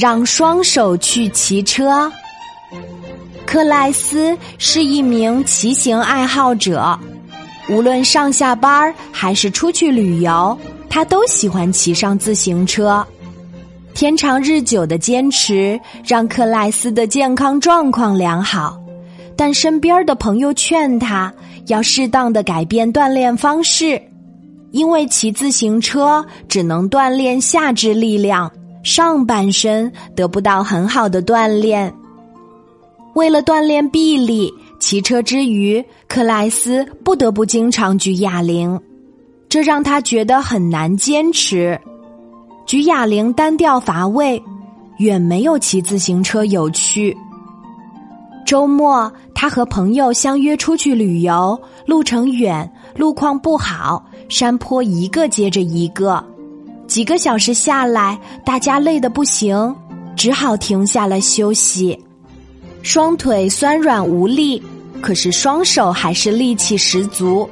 [0.00, 2.10] 让双手去骑车。
[3.44, 6.98] 克莱斯是一名骑行爱好者，
[7.68, 10.58] 无论上下班还是出去旅游，
[10.88, 13.06] 他都喜欢骑上自行车。
[13.92, 18.80] 天长日久的坚持让克莱斯的健康状况良好，
[19.36, 21.30] 但身边的朋友劝他
[21.66, 24.00] 要适当的改变锻炼方式，
[24.70, 28.50] 因为骑自行车只能锻炼下肢力量，
[28.82, 31.92] 上半身得不到很好的锻炼。
[33.14, 38.80] 为了锻炼臂力，骑车之余，克莱斯不得不经常举哑铃，
[39.48, 41.78] 这让他觉得很难坚持。
[42.66, 44.40] 举哑铃单调乏味，
[44.98, 47.16] 远没有骑自行车有趣。
[48.46, 56.24] 周末，他和朋友相约出去旅游，路程远，路况不好，山坡一个接着一个，
[56.90, 59.72] 几个小时下来，大家累得不行，
[60.16, 61.96] 只好停下来休息。
[62.82, 64.60] 双腿酸软无力，
[65.00, 67.48] 可是双手还是力气十足。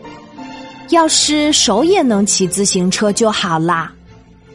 [0.89, 3.93] 要是手也能骑自行车就好啦。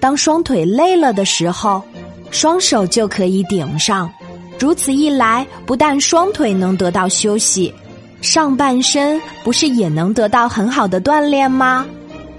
[0.02, 1.81] 当双腿累了的时候，
[2.29, 4.11] 双手就可以顶上。
[4.59, 7.73] 如此一来，不但双腿能得到休息，
[8.19, 11.85] 上半身不是也能得到很好的锻炼吗？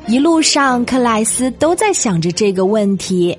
[0.06, 3.36] 一路上，克莱斯都在想着这个问题。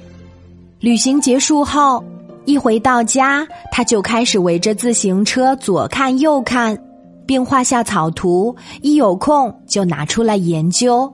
[0.79, 2.03] 旅行结束后。
[2.45, 6.77] 一回到家，他就开始围着自行车左看右看，
[7.25, 8.55] 并画下草图。
[8.83, 11.11] 一有空就拿出来研究。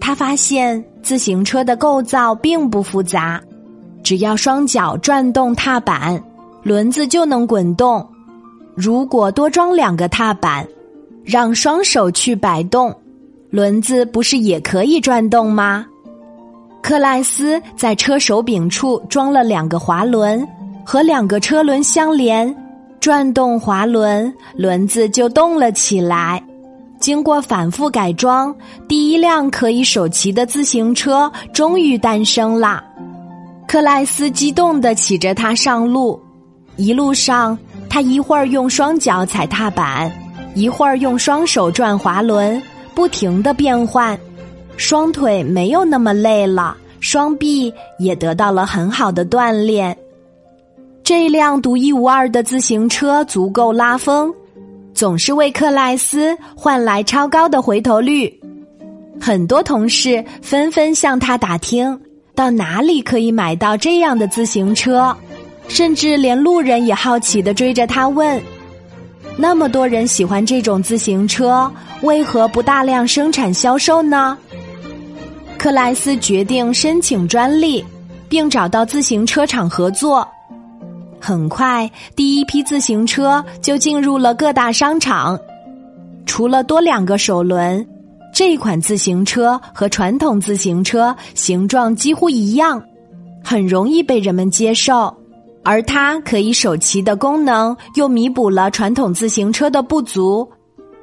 [0.00, 3.40] 他发现自行车的构造并不复杂，
[4.02, 6.20] 只要双脚转动踏板，
[6.64, 8.04] 轮子就能滚动。
[8.74, 10.66] 如果多装两个踏板，
[11.22, 12.92] 让双手去摆动，
[13.54, 15.86] 轮子不是也可以转动吗？
[16.82, 20.44] 克莱斯在车手柄处装了两个滑轮。
[20.84, 22.52] 和两个车轮相连，
[22.98, 26.42] 转动滑轮，轮子就动了起来。
[26.98, 28.52] 经过反复改装，
[28.88, 32.82] 第一辆可以手骑的自行车终于诞生了。
[33.68, 36.20] 克莱斯激动地骑着它上路，
[36.74, 37.56] 一路上
[37.88, 40.10] 他一会儿用双脚踩踏板，
[40.56, 42.60] 一会儿用双手转滑轮，
[42.94, 44.18] 不停地变换，
[44.76, 49.96] 双腿没有那么累了，双臂也得到了很好的锻炼。
[51.02, 54.32] 这辆独一无二的自行车足够拉风，
[54.94, 58.32] 总是为克莱斯换来超高的回头率。
[59.20, 62.00] 很多同事纷纷向他打听，
[62.34, 65.14] 到哪里可以买到这样的自行车，
[65.68, 68.40] 甚至连路人也好奇的追着他问：
[69.36, 71.70] 那么多人喜欢这种自行车，
[72.02, 74.38] 为何不大量生产销售呢？
[75.58, 77.84] 克莱斯决定申请专利，
[78.28, 80.26] 并找到自行车厂合作。
[81.20, 85.38] 很快，第一批自行车就进入了各大商场。
[86.26, 87.84] 除了多两个手轮，
[88.32, 92.82] 这款自行车和传统自行车形状几乎一样，
[93.42, 95.12] 很容易被人们接受。
[95.64, 100.48] 而它可以手骑的功能又弥补了传统自行车的不足，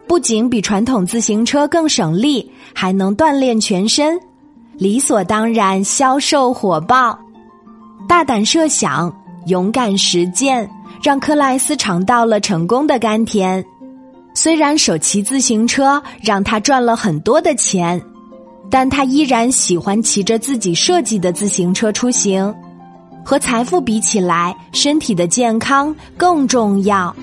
[0.07, 4.19] 不仅比传统自行车更省力，还能锻炼全身，
[4.77, 7.17] 理所当然销售火爆。
[8.07, 9.13] 大胆设想。
[9.47, 10.69] 勇敢实践，
[11.01, 13.65] 让克莱斯尝到了成功的甘甜。
[14.35, 17.99] 虽然手骑自行车让他赚了很多的钱，
[18.69, 22.53] 但他依然喜欢骑着自己设计的自行车出行。
[23.23, 27.15] 和财富比起来，身体的健康更重要。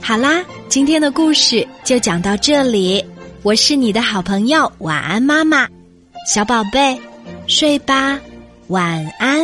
[0.00, 3.04] 好啦，今天的故事就讲到这里。
[3.42, 5.66] 我是你的好朋友晚安妈妈，
[6.26, 7.00] 小宝贝，
[7.46, 8.18] 睡吧。
[8.68, 9.41] 晚安。